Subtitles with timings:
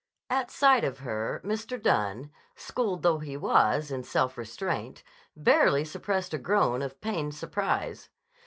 [0.31, 1.79] At sight of her Mr.
[1.79, 5.03] Dunne, schooled though he was in self restraint,
[5.35, 8.09] barely suppressed a groan of pained surprise.